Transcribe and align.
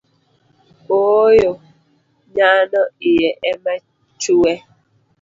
Ooyo 0.99 1.51
nyano 2.35 2.81
iye 3.09 3.29
ema 3.51 3.73
chue 4.21 4.53